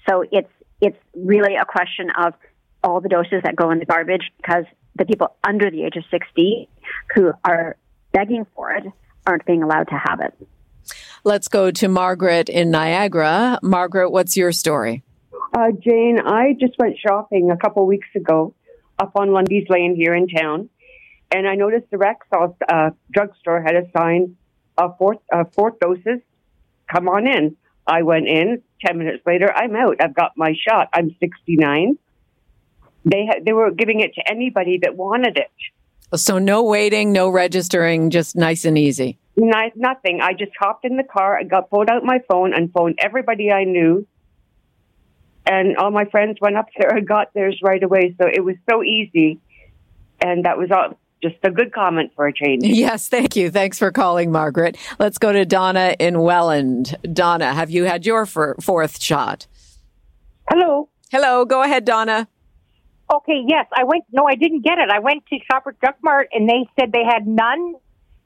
So 0.09 0.25
it's 0.31 0.51
it's 0.81 0.99
really 1.15 1.57
a 1.57 1.65
question 1.65 2.11
of 2.17 2.35
all 2.83 3.01
the 3.01 3.09
doses 3.09 3.43
that 3.45 3.57
go 3.57 3.71
in 3.71 3.79
the 3.79 3.85
garbage 3.85 4.31
because 4.39 4.65
the 4.97 5.05
people 5.05 5.35
under 5.47 5.71
the 5.71 5.85
age 5.85 5.97
of 5.97 6.05
60 6.11 6.69
who 7.15 7.33
are 7.45 7.77
begging 8.13 8.47
for 8.55 8.73
it 8.73 8.85
aren't 9.31 9.47
being 9.47 9.63
allowed 9.63 9.89
to 9.89 9.95
have 9.95 10.21
it. 10.21 10.35
Let's 11.25 11.49
go 11.49 11.71
to 11.71 11.89
Margaret 11.89 12.49
in 12.49 12.71
Niagara. 12.71 13.59
Margaret, 13.63 14.11
what's 14.11 14.37
your 14.37 14.53
story? 14.53 15.03
Uh, 15.55 15.71
Jane, 15.81 16.19
I 16.19 16.57
just 16.59 16.79
went 16.79 16.97
shopping 16.99 17.51
a 17.51 17.57
couple 17.57 17.87
weeks 17.87 18.09
ago 18.15 18.55
up 18.99 19.13
on 19.15 19.33
Lundy's 19.33 19.69
Lane 19.69 19.95
here 19.95 20.15
in 20.15 20.29
town, 20.29 20.69
and 21.31 21.49
I 21.49 21.55
noticed 21.55 21.91
the 21.91 21.97
Rexall 21.97 22.55
uh, 22.69 22.91
drugstore 23.11 23.63
had 23.63 23.77
a 23.77 23.91
sign 23.97 24.37
of 24.77 24.97
fourth, 24.99 25.19
uh, 25.33 25.45
fourth 25.55 25.79
doses. 25.81 26.21
Come 26.93 27.09
on 27.09 27.27
in. 27.27 27.57
I 27.87 28.03
went 28.03 28.29
in. 28.29 28.63
Ten 28.85 28.99
minutes 28.99 29.23
later, 29.27 29.53
I'm 29.53 29.77
out. 29.77 29.97
I've 30.01 30.15
got 30.15 30.33
my 30.37 30.55
shot. 30.69 30.89
I'm 30.93 31.15
69. 31.21 31.99
They 33.05 33.27
ha- 33.27 33.41
they 33.45 33.53
were 33.53 33.71
giving 33.71 34.01
it 34.01 34.15
to 34.15 34.31
anybody 34.31 34.79
that 34.83 34.97
wanted 34.97 35.37
it. 35.37 35.51
So 36.17 36.39
no 36.39 36.65
waiting, 36.65 37.13
no 37.13 37.29
registering, 37.29 38.11
just 38.11 38.35
nice 38.37 38.65
and 38.65 38.77
easy. 38.77 39.19
Nice, 39.37 39.73
nothing. 39.77 40.21
I 40.21 40.33
just 40.33 40.53
hopped 40.59 40.85
in 40.85 40.97
the 40.97 41.05
car, 41.05 41.39
I 41.39 41.45
got 41.45 41.71
pulled 41.71 41.89
out 41.89 42.05
my 42.05 42.21
phone 42.29 42.53
and 42.53 42.73
phoned 42.73 42.97
everybody 42.99 43.51
I 43.53 43.65
knew. 43.65 44.07
And 45.47 45.77
all 45.77 45.91
my 45.91 46.05
friends 46.05 46.39
went 46.41 46.57
up 46.57 46.67
there 46.77 46.91
and 46.97 47.07
got 47.07 47.33
theirs 47.33 47.61
right 47.63 47.83
away. 47.83 48.15
So 48.21 48.29
it 48.29 48.45
was 48.45 48.57
so 48.69 48.83
easy. 48.83 49.41
And 50.21 50.45
that 50.45 50.59
was 50.59 50.71
all 50.71 50.99
just 51.23 51.37
a 51.43 51.51
good 51.51 51.73
comment 51.73 52.13
for 52.15 52.27
a 52.27 52.33
change. 52.33 52.65
Yes, 52.67 53.09
thank 53.09 53.37
you. 53.37 53.51
Thanks 53.51 53.79
for 53.79 53.91
calling, 53.91 54.33
Margaret. 54.33 54.77
Let's 54.99 55.19
go 55.19 55.33
to 55.33 55.45
Donna 55.45 55.95
in 55.99 56.21
Welland. 56.21 56.97
Donna, 57.13 57.53
have 57.55 57.71
you 57.71 57.85
had 57.85 58.07
your 58.07 58.27
fourth 58.27 59.01
shot? 59.01 59.47
Hello. 60.51 60.89
Hello. 61.11 61.45
Go 61.45 61.63
ahead, 61.63 61.85
Donna. 61.85 62.29
Okay, 63.13 63.43
yes, 63.47 63.67
I 63.73 63.85
went. 63.85 64.05
No, 64.13 64.27
I 64.27 64.37
didn't 64.37 64.63
get 64.63 64.79
it. 64.79 64.89
I 64.89 65.01
went 65.01 65.27
to 65.27 65.39
Shoppers 65.51 65.75
Drug 65.81 65.97
Mart 66.03 66.29
and 66.33 66.49
they 66.49 66.69
said 66.79 66.93
they 66.93 67.05
had 67.05 67.27
none, 67.27 67.75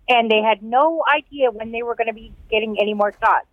and 0.08 0.30
they 0.30 0.42
had 0.42 0.62
no 0.62 1.02
idea 1.10 1.50
when 1.50 1.72
they 1.72 1.82
were 1.82 1.94
going 1.94 2.08
to 2.08 2.12
be 2.12 2.32
getting 2.50 2.76
any 2.80 2.92
more 2.92 3.12
shots. 3.12 3.46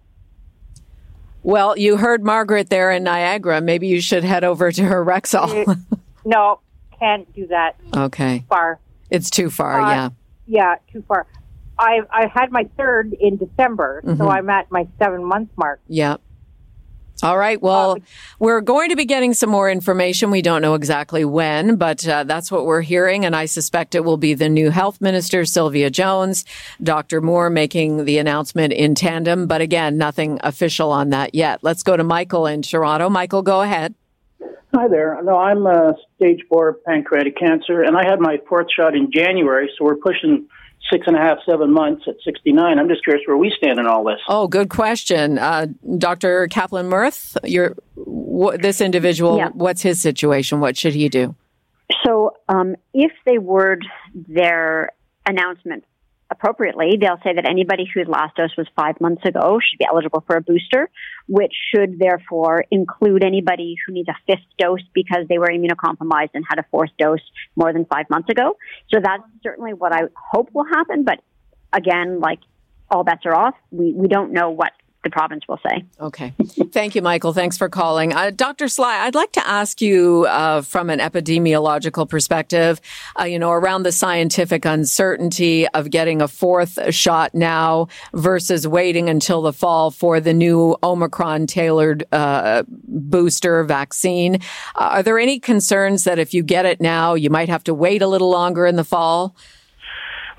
Well, 1.43 1.77
you 1.77 1.97
heard 1.97 2.23
Margaret 2.23 2.69
there 2.69 2.91
in 2.91 3.03
Niagara. 3.03 3.61
Maybe 3.61 3.87
you 3.87 4.01
should 4.01 4.23
head 4.23 4.43
over 4.43 4.71
to 4.71 4.83
her 4.83 5.03
Rexall. 5.03 5.83
no, 6.25 6.59
can't 6.99 7.33
do 7.33 7.47
that. 7.47 7.77
Okay, 7.95 8.45
far. 8.49 8.79
It's 9.09 9.29
too 9.29 9.49
far. 9.49 9.81
Uh, 9.81 9.89
yeah. 9.89 10.09
Yeah, 10.47 10.75
too 10.91 11.03
far. 11.07 11.27
I 11.79 12.01
I 12.11 12.27
had 12.27 12.51
my 12.51 12.69
third 12.77 13.13
in 13.19 13.37
December, 13.37 14.01
mm-hmm. 14.05 14.17
so 14.17 14.29
I'm 14.29 14.49
at 14.49 14.69
my 14.69 14.87
seven 14.99 15.23
month 15.23 15.49
mark. 15.55 15.79
Yeah. 15.87 16.17
All 17.23 17.37
right. 17.37 17.61
Well, 17.61 17.97
we're 18.39 18.61
going 18.61 18.89
to 18.89 18.95
be 18.95 19.05
getting 19.05 19.35
some 19.35 19.49
more 19.49 19.69
information. 19.69 20.31
We 20.31 20.41
don't 20.41 20.63
know 20.63 20.73
exactly 20.73 21.23
when, 21.23 21.75
but 21.75 22.07
uh, 22.07 22.23
that's 22.23 22.51
what 22.51 22.65
we're 22.65 22.81
hearing. 22.81 23.25
And 23.25 23.35
I 23.35 23.45
suspect 23.45 23.93
it 23.93 24.03
will 24.03 24.17
be 24.17 24.33
the 24.33 24.49
new 24.49 24.71
health 24.71 24.99
minister, 24.99 25.45
Sylvia 25.45 25.91
Jones, 25.91 26.45
Dr. 26.81 27.21
Moore 27.21 27.51
making 27.51 28.05
the 28.05 28.17
announcement 28.17 28.73
in 28.73 28.95
tandem. 28.95 29.45
But 29.45 29.61
again, 29.61 29.97
nothing 29.97 30.39
official 30.43 30.91
on 30.91 31.09
that 31.09 31.35
yet. 31.35 31.59
Let's 31.61 31.83
go 31.83 31.95
to 31.95 32.03
Michael 32.03 32.47
in 32.47 32.63
Toronto. 32.63 33.07
Michael, 33.07 33.43
go 33.43 33.61
ahead. 33.61 33.93
Hi 34.73 34.87
there. 34.87 35.19
No, 35.21 35.37
I'm 35.37 35.67
a 35.67 35.95
stage 36.15 36.39
four 36.49 36.73
pancreatic 36.87 37.37
cancer, 37.37 37.83
and 37.83 37.97
I 37.97 38.05
had 38.05 38.19
my 38.19 38.37
fourth 38.47 38.67
shot 38.75 38.95
in 38.95 39.11
January, 39.11 39.69
so 39.77 39.83
we're 39.83 39.97
pushing 39.97 40.47
six 40.89 41.07
and 41.07 41.15
a 41.15 41.19
half, 41.19 41.37
seven 41.45 41.71
months 41.71 42.03
at 42.07 42.15
69. 42.23 42.79
I'm 42.79 42.87
just 42.89 43.03
curious 43.03 43.25
where 43.27 43.37
we 43.37 43.53
stand 43.55 43.79
in 43.79 43.87
all 43.87 44.03
this. 44.03 44.19
Oh, 44.27 44.47
good 44.47 44.69
question. 44.69 45.37
Uh, 45.37 45.67
Dr. 45.97 46.47
Kaplan 46.47 46.87
Myrth, 46.87 47.37
you 47.43 47.75
this 48.59 48.81
individual, 48.81 49.37
yeah. 49.37 49.49
what's 49.53 49.81
his 49.81 50.01
situation? 50.01 50.59
What 50.59 50.77
should 50.77 50.93
he 50.93 51.09
do? 51.09 51.35
So, 52.05 52.35
um, 52.49 52.75
if 52.93 53.11
they 53.25 53.37
word 53.37 53.85
their 54.13 54.91
announcement 55.25 55.83
appropriately, 56.41 56.97
they'll 56.99 57.19
say 57.23 57.33
that 57.35 57.47
anybody 57.47 57.85
whose 57.93 58.07
last 58.07 58.35
dose 58.35 58.55
was 58.57 58.67
five 58.75 58.99
months 58.99 59.23
ago 59.25 59.59
should 59.59 59.77
be 59.77 59.85
eligible 59.85 60.23
for 60.25 60.35
a 60.37 60.41
booster, 60.41 60.89
which 61.27 61.53
should 61.73 61.99
therefore 61.99 62.65
include 62.71 63.23
anybody 63.23 63.75
who 63.85 63.93
needs 63.93 64.09
a 64.09 64.15
fifth 64.25 64.45
dose 64.57 64.81
because 64.93 65.27
they 65.29 65.37
were 65.37 65.47
immunocompromised 65.47 66.31
and 66.33 66.43
had 66.49 66.59
a 66.59 66.65
fourth 66.71 66.89
dose 66.97 67.21
more 67.55 67.71
than 67.71 67.85
five 67.85 68.09
months 68.09 68.29
ago. 68.29 68.57
So 68.91 68.99
that's 69.03 69.23
certainly 69.43 69.73
what 69.73 69.93
I 69.93 70.01
hope 70.15 70.49
will 70.53 70.65
happen. 70.65 71.03
But 71.03 71.19
again, 71.71 72.19
like 72.19 72.39
all 72.89 73.03
bets 73.03 73.25
are 73.25 73.35
off. 73.35 73.55
We, 73.69 73.93
we 73.93 74.07
don't 74.07 74.33
know 74.33 74.49
what 74.49 74.71
the 75.03 75.09
province 75.09 75.43
will 75.47 75.59
say. 75.67 75.83
Okay. 75.99 76.33
Thank 76.71 76.95
you, 76.95 77.01
Michael. 77.01 77.33
Thanks 77.33 77.57
for 77.57 77.69
calling. 77.69 78.13
Uh, 78.13 78.31
Dr. 78.31 78.67
Sly, 78.67 79.05
I'd 79.05 79.15
like 79.15 79.31
to 79.33 79.47
ask 79.47 79.81
you 79.81 80.25
uh, 80.29 80.61
from 80.61 80.89
an 80.89 80.99
epidemiological 80.99 82.07
perspective, 82.07 82.79
uh, 83.19 83.23
you 83.23 83.39
know, 83.39 83.51
around 83.51 83.83
the 83.83 83.91
scientific 83.91 84.65
uncertainty 84.65 85.67
of 85.69 85.89
getting 85.89 86.21
a 86.21 86.27
fourth 86.27 86.93
shot 86.93 87.33
now 87.33 87.87
versus 88.13 88.67
waiting 88.67 89.09
until 89.09 89.41
the 89.41 89.53
fall 89.53 89.89
for 89.91 90.19
the 90.19 90.33
new 90.33 90.77
Omicron 90.83 91.47
tailored 91.47 92.05
uh, 92.11 92.63
booster 92.67 93.63
vaccine. 93.63 94.35
Uh, 94.75 94.89
are 94.91 95.03
there 95.03 95.17
any 95.17 95.39
concerns 95.39 96.03
that 96.03 96.19
if 96.19 96.33
you 96.33 96.43
get 96.43 96.65
it 96.65 96.79
now, 96.79 97.15
you 97.15 97.29
might 97.29 97.49
have 97.49 97.63
to 97.63 97.73
wait 97.73 98.01
a 98.01 98.07
little 98.07 98.29
longer 98.29 98.65
in 98.65 98.75
the 98.75 98.83
fall? 98.83 99.35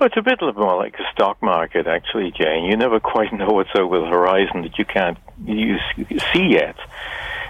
Well, 0.03 0.09
it's 0.09 0.17
a 0.17 0.21
bit 0.21 0.41
more 0.57 0.75
like 0.75 0.95
a 0.99 1.09
stock 1.13 1.41
market, 1.41 1.87
actually, 1.87 2.33
Jane. 2.37 2.65
You 2.65 2.75
never 2.75 2.99
quite 2.99 3.31
know 3.39 3.47
what's 3.47 3.69
over 3.73 4.01
the 4.01 4.07
horizon 4.07 4.63
that 4.63 4.77
you 4.77 4.83
can't 4.83 5.17
you 5.45 5.77
see 6.33 6.43
yet. 6.49 6.75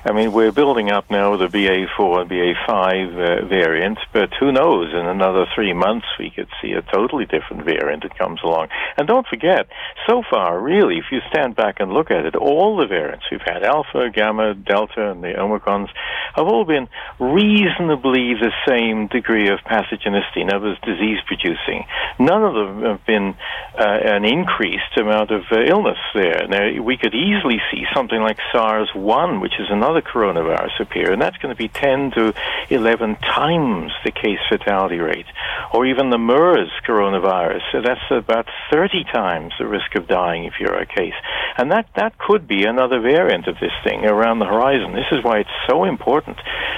I 0.05 0.11
mean, 0.11 0.33
we're 0.33 0.51
building 0.51 0.91
up 0.91 1.09
now 1.09 1.37
the 1.37 1.47
BA4 1.47 2.21
and 2.21 2.29
BA5 2.29 3.13
uh, 3.13 3.45
variant, 3.47 3.97
but 4.11 4.33
who 4.37 4.51
knows? 4.51 4.93
In 4.93 5.07
another 5.07 5.45
three 5.55 5.71
months, 5.71 6.07
we 6.19 6.29
could 6.29 6.49
see 6.61 6.73
a 6.73 6.81
totally 6.81 7.23
different 7.23 7.63
variant 7.63 8.03
that 8.03 8.17
comes 8.17 8.41
along. 8.43 8.67
And 8.97 9.07
don't 9.07 9.25
forget, 9.25 9.67
so 10.09 10.21
far, 10.29 10.59
really, 10.59 10.97
if 10.97 11.05
you 11.09 11.19
stand 11.29 11.55
back 11.55 11.77
and 11.79 11.93
look 11.93 12.11
at 12.11 12.25
it, 12.25 12.35
all 12.35 12.75
the 12.75 12.85
variants 12.85 13.23
we've 13.31 13.39
had, 13.45 13.63
Alpha, 13.63 14.09
Gamma, 14.13 14.55
Delta, 14.55 15.09
and 15.09 15.23
the 15.23 15.35
Omicrons, 15.39 15.87
have 16.35 16.47
all 16.47 16.65
been 16.65 16.89
reasonably 17.19 18.33
the 18.33 18.51
same 18.67 19.07
degree 19.07 19.47
of 19.47 19.59
pathogenicity, 19.59 20.41
in 20.41 20.51
other 20.51 20.67
words, 20.67 20.81
disease 20.81 21.19
producing. 21.27 21.85
None 22.19 22.43
of 22.43 22.53
them 22.53 22.83
have 22.83 23.05
been 23.05 23.35
uh, 23.79 23.99
an 24.03 24.25
increased 24.25 24.97
amount 24.97 25.31
of 25.31 25.43
uh, 25.49 25.61
illness 25.61 25.99
there. 26.13 26.45
Now, 26.49 26.81
we 26.81 26.97
could 26.97 27.15
easily 27.15 27.61
see 27.71 27.85
something 27.95 28.19
like 28.19 28.37
SARS 28.51 28.89
1, 28.93 29.39
which 29.39 29.53
is 29.59 29.67
another 29.69 29.92
coronavirus, 30.01 30.79
appear, 30.79 31.11
and 31.11 31.21
that's 31.21 31.37
going 31.37 31.53
to 31.53 31.57
be 31.57 31.67
10 31.67 32.11
to 32.11 32.33
11 32.69 33.15
times 33.17 33.91
the 34.03 34.11
case 34.11 34.39
fatality 34.49 34.97
rate. 34.97 35.25
Or 35.73 35.85
even 35.85 36.09
the 36.09 36.17
MERS 36.17 36.69
coronavirus, 36.87 37.61
so 37.71 37.81
that's 37.81 38.01
about 38.11 38.47
30 38.71 39.05
times 39.11 39.53
the 39.57 39.67
risk 39.67 39.95
of 39.95 40.07
dying 40.07 40.45
if 40.45 40.53
you're 40.59 40.77
a 40.77 40.85
case. 40.85 41.13
And 41.57 41.71
that, 41.71 41.87
that 41.95 42.17
could 42.17 42.47
be 42.47 42.65
another 42.65 42.99
variant 42.99 43.47
of 43.47 43.55
this 43.59 43.71
thing 43.83 44.05
around 44.05 44.39
the 44.39 44.45
horizon. 44.45 44.93
This 44.93 45.11
is 45.11 45.23
why 45.23 45.39
it's 45.39 45.57
so 45.67 45.83
important 45.83 46.37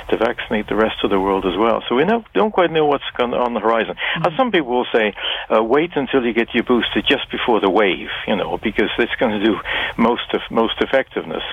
to 0.09 0.17
vaccinate 0.17 0.67
the 0.67 0.75
rest 0.75 1.03
of 1.03 1.09
the 1.09 1.19
world 1.19 1.45
as 1.45 1.57
well. 1.57 1.83
So 1.87 1.95
we 1.95 2.03
know, 2.03 2.23
don't 2.33 2.51
quite 2.51 2.71
know 2.71 2.85
what's 2.85 3.03
on 3.19 3.53
the 3.53 3.59
horizon. 3.59 3.95
Mm-hmm. 3.95 4.37
some 4.37 4.51
people 4.51 4.71
will 4.71 4.87
say, 4.93 5.13
uh, 5.49 5.63
wait 5.63 5.91
until 5.95 6.25
you 6.25 6.33
get 6.33 6.53
your 6.53 6.63
booster 6.63 7.01
just 7.01 7.29
before 7.31 7.59
the 7.59 7.69
wave, 7.69 8.09
you 8.27 8.35
know, 8.35 8.57
because 8.61 8.89
it's 8.99 9.15
going 9.19 9.39
to 9.39 9.43
do 9.43 9.55
most 9.97 10.33
of 10.33 10.41
most 10.51 10.75
effectiveness. 10.81 11.43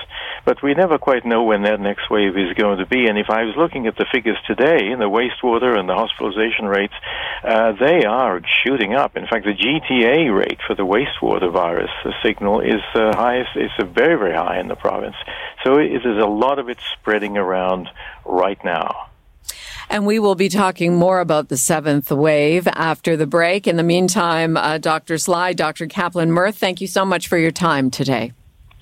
But 0.45 0.61
we 0.61 0.73
never 0.73 0.97
quite 0.97 1.25
know 1.25 1.43
when 1.53 1.61
that 1.63 1.79
next 1.79 2.09
wave 2.09 2.35
is 2.35 2.53
going 2.55 2.79
to 2.79 2.85
be. 2.87 3.05
And 3.05 3.19
if 3.19 3.29
I 3.29 3.43
was 3.43 3.53
looking 3.55 3.85
at 3.85 3.95
the 3.95 4.07
figures 4.11 4.37
today, 4.47 4.89
in 4.91 4.97
the 4.97 5.09
wastewater 5.09 5.77
and 5.77 5.87
the 5.87 5.93
hospitalization 5.93 6.65
rates, 6.65 6.93
uh, 7.43 7.73
they 7.79 8.05
are 8.05 8.41
shooting 8.63 8.95
up. 8.95 9.15
In 9.15 9.27
fact, 9.27 9.45
the 9.45 9.53
GTA 9.53 10.35
rate 10.35 10.59
for 10.65 10.75
the 10.75 10.83
wastewater 10.83 11.53
virus 11.53 11.91
signal 12.23 12.61
is 12.61 12.81
uh, 12.95 13.15
highest. 13.15 13.51
It's 13.55 13.73
very 13.93 14.17
very 14.17 14.33
high 14.33 14.59
in 14.59 14.67
the 14.67 14.75
province. 14.75 15.15
So 15.63 15.75
there's 15.75 16.23
a 16.23 16.27
lot 16.27 16.57
of 16.57 16.69
it 16.69 16.79
spreading 16.99 17.37
around 17.37 17.87
right 18.25 18.57
now. 18.65 19.09
And 19.89 20.07
we 20.07 20.17
will 20.17 20.35
be 20.35 20.49
talking 20.49 20.95
more 20.95 21.19
about 21.19 21.49
the 21.49 21.57
seventh 21.57 22.09
wave 22.09 22.67
after 22.67 23.15
the 23.15 23.27
break. 23.27 23.67
In 23.67 23.75
the 23.75 23.83
meantime, 23.83 24.57
uh, 24.57 24.79
Dr. 24.79 25.19
Sly, 25.19 25.53
Dr. 25.53 25.85
Kaplan 25.85 26.31
Myrth, 26.31 26.57
thank 26.57 26.81
you 26.81 26.87
so 26.87 27.05
much 27.05 27.27
for 27.27 27.37
your 27.37 27.51
time 27.51 27.91
today. 27.91 28.31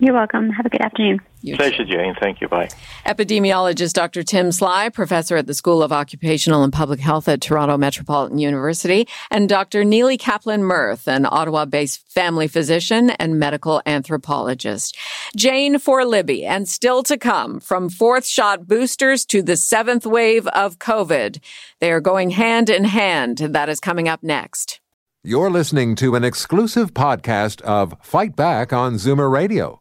You're 0.02 0.16
welcome. 0.16 0.50
Have 0.50 0.66
a 0.66 0.70
good 0.70 0.82
afternoon. 0.82 1.20
You 1.44 1.56
Pleasure, 1.56 1.86
too. 1.86 1.94
Jane. 1.94 2.16
Thank 2.20 2.42
you. 2.42 2.48
Bye. 2.48 2.70
Epidemiologist 3.06 3.94
Dr. 3.94 4.24
Tim 4.24 4.52
Sly, 4.52 4.90
professor 4.90 5.38
at 5.38 5.46
the 5.46 5.54
School 5.54 5.84
of 5.84 5.92
Occupational 5.92 6.64
and 6.64 6.74
Public 6.74 7.00
Health 7.00 7.28
at 7.28 7.40
Toronto 7.40 7.78
Metropolitan 7.78 8.40
University, 8.40 9.08
and 9.30 9.48
Dr. 9.48 9.84
Nili 9.84 10.18
Kaplan 10.18 10.64
Myrth, 10.64 11.08
an 11.08 11.28
Ottawa 11.30 11.66
based 11.66 12.12
family 12.12 12.48
physician 12.48 13.12
and 13.12 13.38
medical 13.38 13.80
anthropologist. 13.86 14.98
Jane 15.38 15.78
for 15.78 16.04
Libby, 16.04 16.48
and 16.48 16.68
still 16.68 17.04
to 17.04 17.16
come 17.16 17.60
from 17.60 17.88
fourth 17.88 18.26
shot 18.26 18.68
boosters 18.68 19.24
to 19.26 19.44
the 19.44 19.56
seventh 19.56 20.08
wave 20.08 20.48
of 20.48 20.80
COVID. 20.80 21.40
They 21.80 21.92
are 21.92 22.02
going 22.02 22.32
hand 22.32 22.72
in 22.72 22.86
hand. 22.86 23.38
That 23.38 23.70
is 23.70 23.80
coming 23.80 24.08
up 24.08 24.24
next. 24.24 24.80
You're 25.24 25.52
listening 25.52 25.94
to 25.98 26.16
an 26.16 26.24
exclusive 26.24 26.96
podcast 26.96 27.62
of 27.62 27.94
Fight 28.02 28.36
Back 28.36 28.74
on 28.74 28.96
Zoomer 28.96 29.32
Radio 29.32 29.81